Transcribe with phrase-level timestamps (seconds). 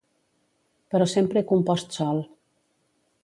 [0.95, 2.23] Però sempre he compost sol.